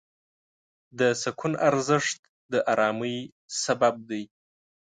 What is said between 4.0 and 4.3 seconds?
دی.